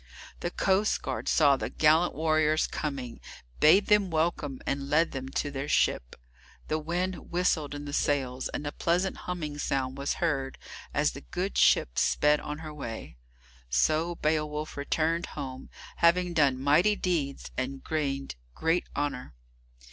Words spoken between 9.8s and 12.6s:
was heard as the good ship sped on